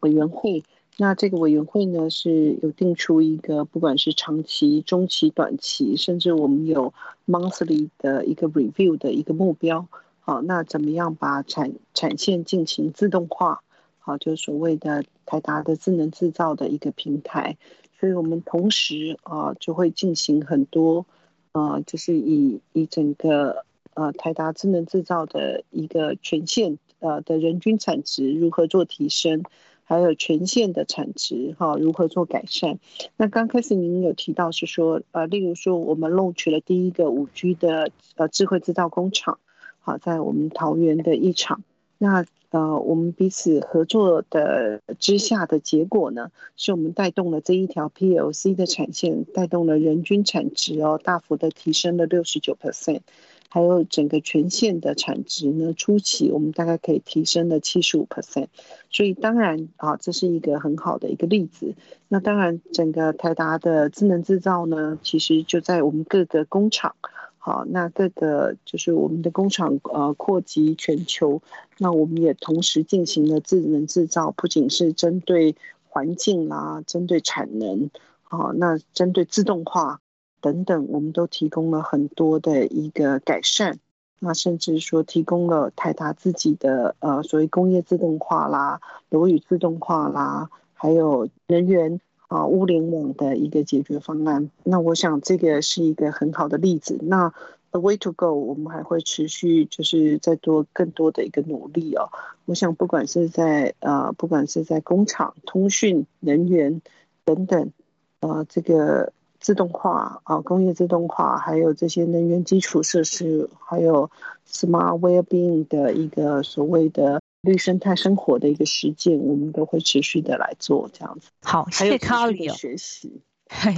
[0.00, 0.64] 委员会。
[0.98, 6.94] 那这个委员会呢是有定出一个，不管是长期、中期、短期，甚至我们有
[7.26, 9.86] monthly 的一个 review 的一个目标。
[10.20, 13.62] 好，那怎么样把产产线进行自动化？
[13.98, 17.58] 好，就所谓的台达的智能制造的一个平台。
[18.00, 21.04] 所以我们同时啊就会进行很多，
[21.52, 29.42] 呃，就是以以整个呃台达智能制造的一个全线呃的人均产值如何做提升。
[29.88, 32.78] 还有全线的产值哈，如何做改善？
[33.16, 39.38] 那刚开始您有提到是说，呃，例如说我们弄取了第一个五 G 的呃智慧制造工厂，
[39.78, 41.62] 好，在我们桃园的一厂。
[41.98, 53.00] 那呃，我们彼此合作的之下的结果呢，是我们带动了这一条 PLC 的产线，带动了人均产值哦，大幅的提升了六十九 percent，
[53.48, 58.48] 还有整个全线的产值呢，初期我们大概可以提升了七十五 percent，
[58.90, 61.74] 所以当然啊，这是一个很好的一个例子。
[62.08, 66.94] 那当然，整个台达的智能制造呢，其实就在我们各个工厂。
[67.38, 71.40] 好，那各个就是我们的工厂呃扩及全球，
[71.78, 75.54] 那我们也同时进行了智能制造，不仅是针对
[75.88, 77.88] 环境啦，针对产能，
[78.24, 80.00] 啊，那针对自动化
[80.46, 83.80] 等等，我们都提供了很多的一个改善，
[84.20, 88.80] 那甚至说提供了台达自己的呃所谓工业自动化啦、
[89.10, 92.00] 楼宇自动化啦，还有人员。
[92.28, 96.98] 啊，物联网的一个解决方案，那我想这个是一个很好的例子。
[97.02, 97.32] 那
[97.70, 102.10] the way to go，我们还会持续就是在做更多的一个努力哦。
[102.44, 106.82] 我想不管是在呃，不管是在工厂、通讯、能源
[107.24, 107.70] 等等，
[108.18, 109.12] 呃，这个
[109.46, 114.10] 自动化啊，工业自动化，还有这些能源基础设施，还有
[114.44, 117.20] smart well-being 的一个所谓的。
[117.42, 121.28] 绿生态生活的一个实践，我们都会持续的来做这样子。
[121.44, 123.22] 好，谢谢卡里学习。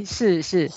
[0.05, 0.71] 是 是，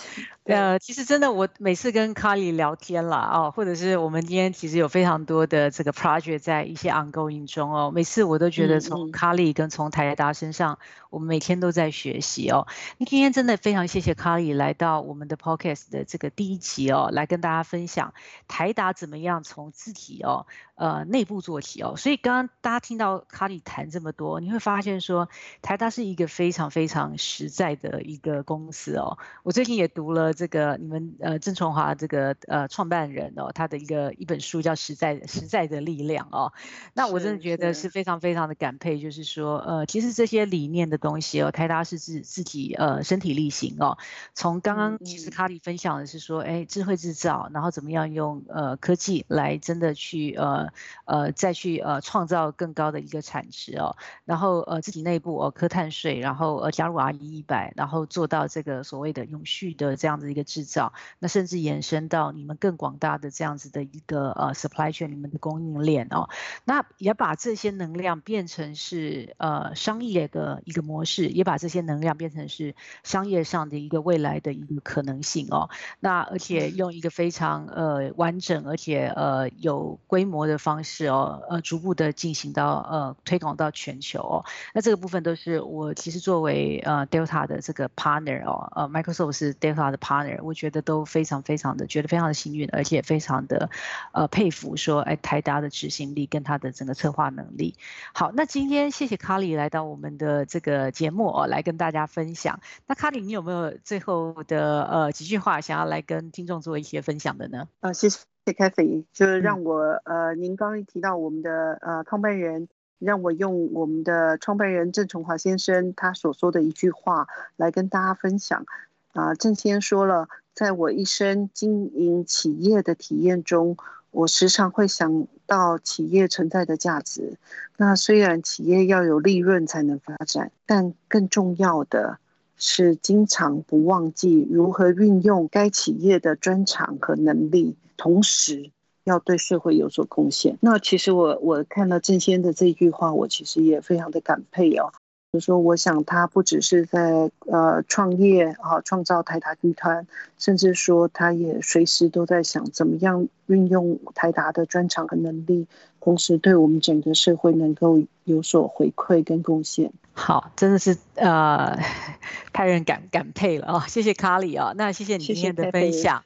[0.43, 10.77] 呃，其实真的，我每次跟卡里聊天了哦，或者是我们今天其实有非常多的这个 project 在一些 ongoing 中哦，每次我都觉得从卡里跟从台达身上，
[11.09, 12.67] 我们每天都在学习哦。
[12.97, 18.13] 那今天真的非常谢谢卡里来到我们的 podcast 的这个第一集哦，来跟大家分享
[18.49, 21.95] 台达怎么样从自己哦，呃，内部做起哦。
[21.95, 25.29] 所以刚刚大家听到卡里谈这么多，你会发现说
[25.61, 28.80] 台达是一个非常非常实在的一个公司。
[28.95, 36.51] 哦，我最近也读了这个你们呃郑崇华这个呃创办人哦，他的一个一本书叫《实在实在的力量》哦，
[36.93, 43.97] 那我真的觉得是非常非常的感佩，就是说呃其实这些理念的东西哦，台达是自自己呃身体力行哦，
[44.33, 50.69] 从刚刚其实卡里分享的是说，哎智慧制造，然后怎么样用呃科技来真的去呃
[51.05, 58.70] 呃再去呃创造更高的一个产值哦，然后呃自己内部哦科碳税，然后呃加入 R E 一百，然后做到这个。
[58.71, 66.29] 的所谓的永续的这样子一个制造，那甚至延伸到你们更广大的这样子的一个呃 supply chain，你们的供应链哦，
[66.63, 75.69] 那也把这些能量变成是呃商业的一个模式，也把这些能量变成是商业上的一个未来的一个可能性哦。
[75.99, 84.45] 那而且用一个非常呃完整而且呃有规模的方式哦，呃逐步的进行到呃推广到全球哦。
[84.73, 88.60] 那这个部分都是我其实作为呃 Delta 的这个 partner 哦。
[88.75, 93.69] 呃，Microsoft 是 Delta 的 partner，我觉得都非常非常的觉得非常的幸运，而且非常的
[94.11, 97.75] 呃佩服，说哎台达的执行力跟他的整个策划能力。
[98.13, 102.59] 好，那今天谢谢卡里来到我们的这个节目哦，来跟大家分享。
[102.87, 107.67] 那卡里，你有没有最后的呃几句话想要来跟听众做一些分享的呢？
[107.79, 112.67] 啊，谢谢 Kathy，就是让我呃，您刚刚提到我们的呃创办人。
[113.01, 117.27] 让我用我们的创办人郑崇华先生他所说的一句话
[117.57, 118.65] 来跟大家分享。
[119.13, 123.75] 啊，郑先说了，在我一生经营企业的体验中，
[124.11, 127.37] 我时常会想到企业存在的价值。
[127.75, 132.19] 那虽然企业要有利润才能发展，但更重要的
[132.55, 138.69] 是经常不忘记如何运用该企业的专长和能力，同时。
[139.03, 140.57] 要对社会有所贡献。
[140.61, 144.91] 那其实我我看到郑先的这句话，我其实也非常的感佩哦。
[145.33, 150.05] 就说我想他不只是在呃创业啊，创造台达集团，
[150.37, 155.67] 甚至说他也随时都在想怎么样运用台达的专长和能力，
[156.01, 159.93] 同时对我们整个社会能够有所回馈跟贡献。
[160.11, 161.79] 好，真的是呃
[162.51, 163.85] 太人感感佩了啊！
[163.87, 166.25] 谢谢卡里啊，那谢谢你今天的分享。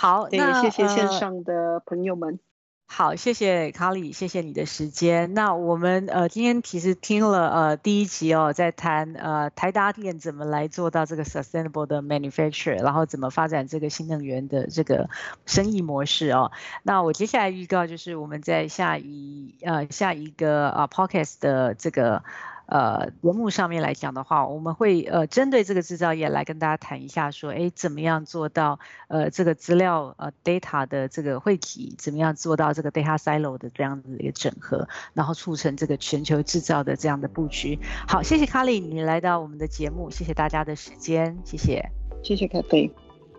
[0.00, 2.40] 好，那谢谢线上的朋友们。
[2.86, 5.34] 好，谢谢卡里，谢谢你的时间。
[5.34, 15.10] 那我们呃今天其实听了呃第一集哦，在谈呃台达电怎么来做到这个 sustainable 的 manufacture，然后怎么发展这个新能源的这个
[15.44, 16.50] 生意模式哦。
[16.82, 22.24] 那我接下来预告就是我们在下一呃下一个啊 podcast 的这个。
[22.70, 37.76] 呃，节目上面来讲的话，我们会呃针对这个制造业来跟大家谈一下，说，哎，怎么样做到呃这个资料呃 data 的这个汇集，怎么样做到这个 data silo 的这样子一个整合，然后促成这个全球制造的这样的布局。
[38.06, 41.90] 好，谢谢卡莉，你来到我们的节目，谢谢大家的时间，谢谢，
[42.22, 42.88] 谢谢凯菲，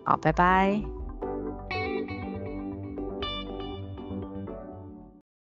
[0.04, 1.01] 好，拜拜。